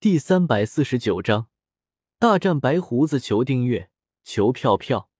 [0.00, 1.48] 第三百四十九章
[2.20, 3.90] 大战白胡子，求订阅，
[4.22, 5.10] 求票票。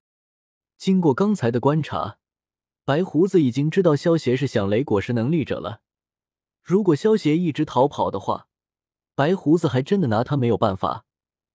[0.76, 2.20] 经过刚才的观察，
[2.84, 5.82] 白胡子已经知道萧协是响雷果实能力者了。
[6.62, 8.46] 如果萧协一直逃跑的话，
[9.16, 11.06] 白胡子还真的拿他没有办法，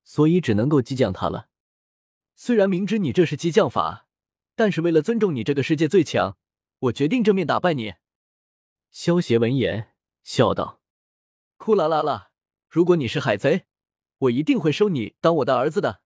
[0.04, 1.48] 所以只能够激将他了。
[2.36, 4.06] 虽然明知你这是激将法，
[4.54, 6.36] 但是为了尊重你这个世界最强，
[6.80, 7.94] 我决定正面打败你。
[8.92, 9.94] 萧协闻言
[10.24, 10.82] 笑道
[11.56, 12.32] ：“哭啦啦啦！
[12.74, 13.68] 如果你是海贼，
[14.18, 16.02] 我一定会收你当我的儿子的。”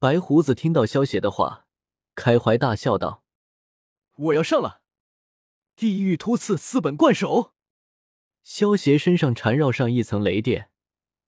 [0.00, 1.66] 白胡子听到萧协的话，
[2.16, 3.22] 开怀大笑道
[4.18, 4.82] ：“我要上了！
[5.76, 7.54] 地狱突刺四本贯手！”
[8.42, 10.72] 萧协身上缠绕上一层雷电，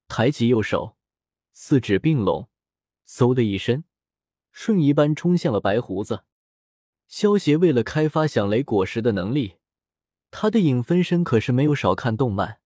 [0.09, 0.96] 抬起右手，
[1.52, 2.48] 四指并拢，
[3.06, 3.84] 嗖的一声，
[4.51, 6.24] 瞬移般冲向了白胡子。
[7.06, 9.59] 萧协为了开发响雷果实的能力，
[10.32, 12.59] 他的影分身可是没有少看动漫。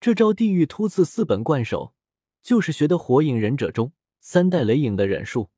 [0.00, 1.94] 这招地狱突刺四本贯手，
[2.42, 5.50] 就是学的火影忍者中三代雷影的忍术。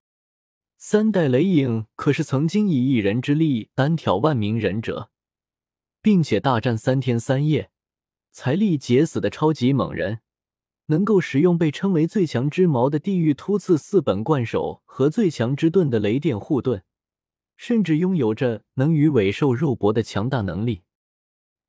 [0.77, 5.11] 三代雷影可是曾经以一人之力单挑万名忍者，
[6.01, 7.71] 并且大战三天三夜。
[8.31, 10.21] 财力竭死的超级猛人，
[10.87, 16.85] 能够使用被称为最强之矛的地狱突刺四本贯手和最强之盾的雷电护盾，
[17.57, 20.83] 甚至拥有着能与尾兽肉搏的强大能力。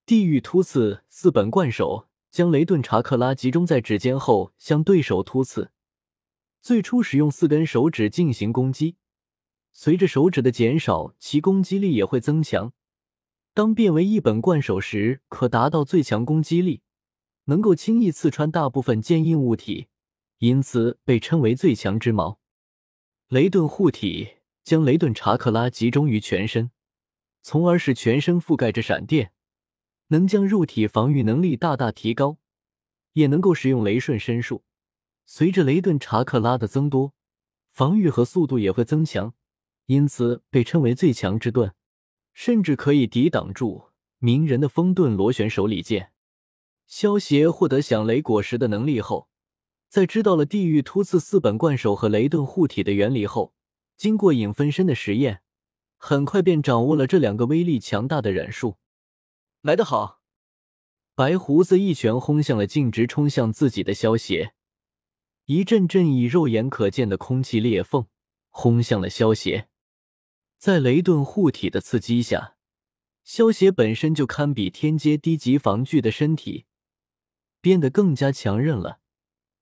[0.05, 5.71] 地狱突刺四本贯手将雷顿查克拉集中在指尖后，向对手突刺。
[6.61, 8.97] 最初使用四根手指进行攻击，
[9.71, 12.73] 随着手指的减少，其攻击力也会增强。
[13.53, 16.81] 当变为一本贯手时，可达到最强攻击力，
[17.45, 19.87] 能够轻易刺穿大部分坚硬物体，
[20.37, 22.39] 因此被称为最强之矛。
[23.29, 26.71] 雷顿护体将雷顿查克拉集中于全身，
[27.41, 29.31] 从而使全身覆盖着闪电，
[30.09, 32.37] 能将肉体防御能力大大提高，
[33.13, 34.63] 也能够使用雷瞬身术。
[35.25, 37.13] 随着雷顿查克拉的增多，
[37.71, 39.33] 防御和速度也会增强，
[39.85, 41.73] 因此被称为最强之盾。
[42.33, 43.89] 甚至可以抵挡住
[44.19, 46.13] 鸣人的风遁螺旋手里剑。
[46.87, 49.27] 萧协获得响雷果实的能力后，
[49.89, 53.53] 在知道了地狱突刺四本贯手和雷遁护体的原理后，
[53.97, 55.41] 经过影分身的实验，
[55.97, 58.77] 很快便掌握了这两个威力强大的忍术。
[59.61, 60.21] 来得好！
[61.15, 64.53] 白胡子一拳轰向了径直冲向自己的萧邪，
[65.45, 68.07] 一阵阵以肉眼可见的空气裂缝
[68.47, 69.67] 轰向了萧邪。
[70.57, 72.55] 在雷顿护体的刺激下，
[73.25, 76.65] 萧邪本身就堪比天阶低级防具的身体
[77.59, 79.01] 变得更加强韧了。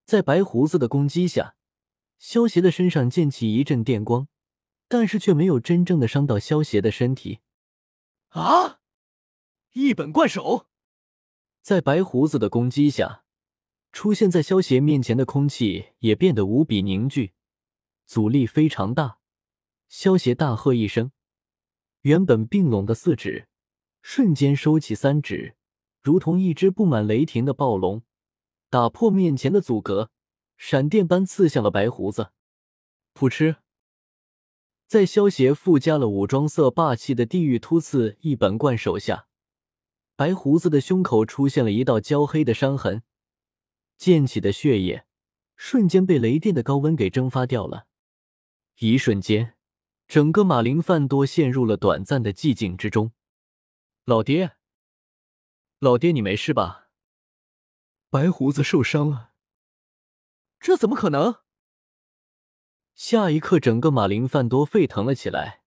[0.06, 1.56] 在白胡子的攻击下，
[2.20, 4.28] 萧邪的身上溅起一阵电光，
[4.88, 7.40] 但是却没有真正的伤到萧邪的身体。
[8.30, 8.77] 啊！
[9.74, 10.68] 一本贯手，
[11.62, 13.24] 在白胡子的攻击下，
[13.92, 17.34] 出现在萧邪面前的空气也变得无比凝聚，
[18.06, 19.20] 阻力非常大。
[19.88, 21.12] 萧邪大喝一声，
[22.02, 23.48] 原本并拢的四指
[24.02, 25.56] 瞬间收起三指，
[26.02, 28.02] 如同一只布满雷霆的暴龙，
[28.70, 30.10] 打破面前的阻隔，
[30.58, 32.32] 闪电般刺向了白胡子。
[33.14, 33.58] 噗嗤！
[34.88, 39.27] 在萧邪附加了武装色霸气的地狱突刺一本贯手下，
[40.18, 43.04] 白胡子的胸口出现了一道焦黑的伤痕，
[43.98, 45.06] 溅起的血液
[45.56, 47.88] 瞬间被雷电的高温给蒸发掉了。
[48.80, 49.54] 一瞬间。
[50.08, 53.12] 整个马林范多陷入了短暂的寂静之中。
[54.06, 54.56] 老爹，
[55.80, 56.88] 老爹，你没事吧？
[58.10, 59.34] 白胡子受伤了？
[60.62, 61.42] 这怎么可能？
[62.96, 65.64] 下一刻，整个马林范多沸腾了起来，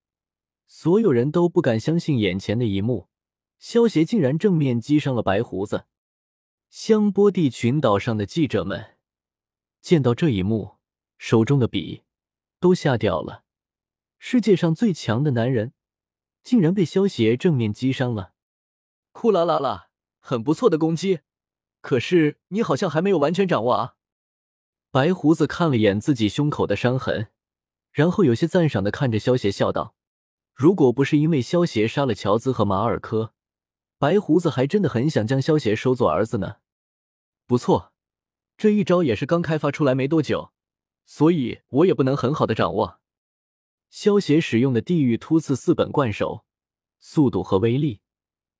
[0.66, 3.09] 所有人都不敢相信眼前的一幕：
[3.60, 5.84] 萧协竟然正面击伤了白胡子。
[6.71, 8.97] 香波地群岛上的记者们
[9.82, 10.78] 见到这一幕，
[11.19, 12.04] 手中的笔
[12.59, 13.44] 都吓掉了。
[14.19, 15.75] 世界上最强的男人，
[16.43, 18.32] 竟然被萧协正面击伤了！
[19.12, 19.91] 库啦啦啦，
[20.21, 21.21] 很不错的攻击，
[21.82, 23.97] 可是你好像还没有完全掌握啊！
[24.91, 27.28] 白胡子看了眼自己胸口的伤痕，
[27.92, 29.95] 然后有些赞赏的看着萧协笑道
[30.54, 33.34] ：“如果不是因为萧协杀了乔兹和马尔科，
[34.00, 36.56] 白胡子还真的很想将萧协收做儿子呢。
[37.47, 37.92] 不错，
[38.56, 40.52] 这一招也是刚开发出来没多久，
[41.04, 43.00] 所以我也不能很好的掌握。”
[43.91, 46.47] 萧协使用的地狱突刺四本贯手，
[46.98, 48.00] 速度和威力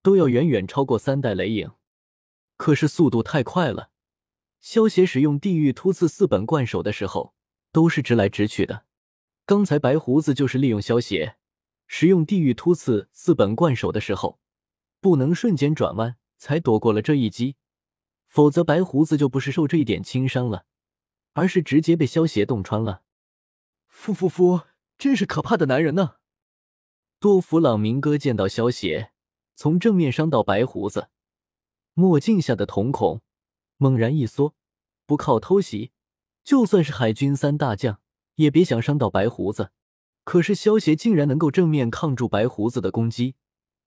[0.03, 1.71] 都要远远超过三代雷影，
[2.59, 3.89] 可是速度太快了。
[4.61, 7.35] 萧协使用地狱突刺四本贯手的时候，
[7.73, 8.85] 都是直来直去的。
[9.47, 11.37] 刚才白胡子就是利用萧协
[11.87, 14.40] 使用地狱突刺四本贯手的时候，
[15.01, 17.57] 不能瞬间转弯，才躲过了这一击。
[18.29, 20.65] 否则白胡子就不是受这一点轻伤了，
[21.33, 23.03] 而是直接被萧邪洞穿了。
[23.89, 24.61] 夫夫夫，
[24.97, 26.17] 真是可怕的男人呢！
[27.19, 29.11] 多弗朗明哥见到萧邪
[29.57, 31.09] 从正面伤到白胡子，
[31.95, 33.21] 墨镜下的瞳孔
[33.79, 34.55] 猛然一缩，
[35.07, 35.91] 不靠偷袭，
[36.45, 38.01] 就算是海军三大将
[38.37, 39.73] 也别想伤到白胡子。
[40.23, 43.35] 可是萧邪竟然能够正面抗住白胡子的攻击，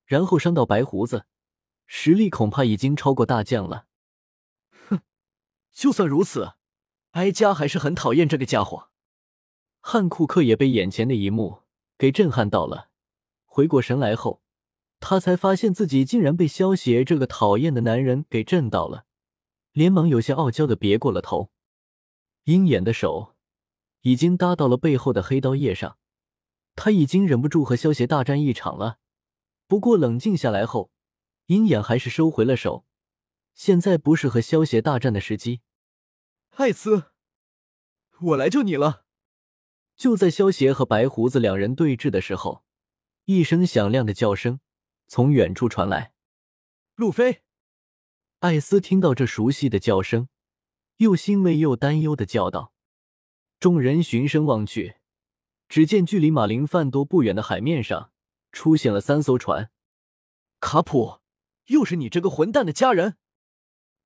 [0.06, 1.26] 然后伤到白胡子，
[1.86, 3.86] 实力恐怕已经超过大将了。
[4.88, 5.02] 哼，
[5.72, 6.54] 就算如此，
[7.12, 8.90] 哀家还是很讨厌这个家伙。
[9.80, 11.64] 汉库克也被眼前的一幕
[11.98, 12.90] 给震撼到了，
[13.46, 14.42] 回过神来后，
[15.00, 19.06] 他才发现自己竟然被萧邪这个讨厌的男人给震到了，
[19.72, 21.52] 连忙有些傲娇的别过了头。
[22.46, 23.36] 鹰眼的手
[24.02, 25.98] 已经搭到了背后的黑刀叶上。
[26.76, 28.98] 他已经忍不住和萧邪大战一场了，
[29.74, 30.92] 不过冷静下来后，
[31.48, 32.86] 鹰眼还是收回了手。
[33.56, 35.62] 现在不是和萧邪大战的时机。
[36.58, 37.06] 艾斯，
[38.22, 39.06] 我来救你了！
[39.96, 42.64] 就在萧邪和白胡子两人对峙的时候，
[43.26, 44.60] 一声响亮的叫声
[45.08, 46.14] 从远处传来。
[46.94, 47.42] 路飞，
[48.42, 50.30] 艾斯听到这熟悉的叫声，
[50.98, 52.74] 又欣慰又担忧的叫道。
[53.60, 54.98] 众人循声望去。
[55.68, 58.12] 只见距离马林范多不远的海面上
[58.54, 59.70] 出现了三艘船。
[60.62, 61.20] 卡普，
[61.66, 63.18] 又是你这个混蛋的家人！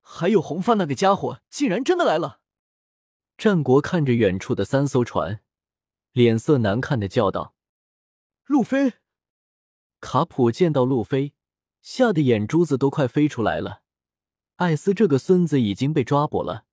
[0.01, 2.39] 还有红发那个家伙，竟然真的来了！
[3.37, 5.43] 战国看着远处的三艘船，
[6.13, 7.53] 脸色难看的叫道
[8.47, 8.93] ：“路飞！”
[10.01, 11.35] 卡普见到路飞，
[11.81, 13.83] 吓得眼珠子都快飞出来了。
[14.55, 16.65] 艾斯这个孙子已经被抓捕了，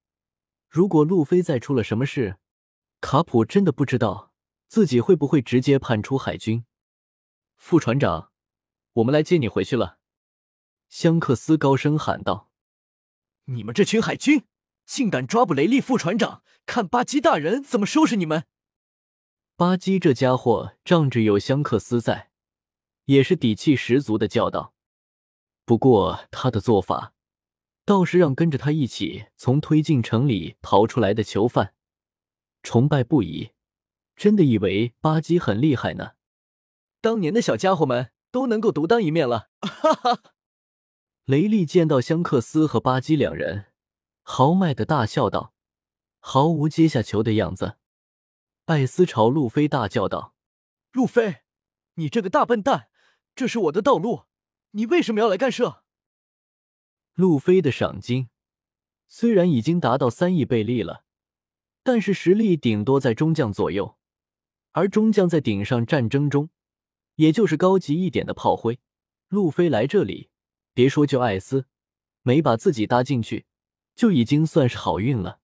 [0.71, 2.39] 如果路飞再出了什么事，
[3.03, 4.33] 卡普真的不知道。
[4.67, 6.65] 自己会不会直接判出海军？
[7.57, 8.31] 副船长，
[8.95, 9.99] 我们来接你回去了。
[10.89, 12.51] 香克斯高声喊道
[13.47, 14.45] ：“你们这群海军，
[14.85, 16.43] 竟敢抓捕雷利副船长！
[16.67, 18.45] 看巴基大人怎么收拾你们！”
[19.57, 22.31] 巴基这家伙仗着有香克斯在，
[23.07, 24.75] 也是底气十足的叫道。
[25.65, 27.15] 不过他的做法，
[27.85, 31.75] 倒是让跟着他一起从推进城里逃出来的囚犯
[32.63, 33.53] 崇拜不已。
[34.17, 36.13] 真的以为巴基很厉害呢？
[37.05, 40.23] 当年的小家伙们都能够独当一面了， 哈哈！
[41.27, 43.67] 雷利见到香克斯和巴基两人，
[44.23, 45.53] 豪迈的大笑道，
[46.19, 47.77] 毫无阶下囚的样子。
[48.65, 50.35] 艾斯朝路飞大叫道
[50.93, 51.43] ：“路飞，
[51.97, 52.89] 你这个大笨蛋！
[53.35, 54.23] 这是我的道路，
[54.71, 55.83] 你为什么要来干涉？”
[57.13, 58.31] 路飞的赏金
[59.07, 61.05] 虽然已经达到三亿贝利了，
[61.83, 63.99] 但是实力顶多在中将左右。
[64.73, 66.49] 而中将在顶上战争中，
[67.17, 68.79] 也就是高级一点的炮灰。
[69.29, 70.31] 路飞来这里，
[70.73, 71.67] 别说救艾斯，
[72.23, 73.47] 没把自己搭进去，
[73.95, 75.41] 就已经算是好运了。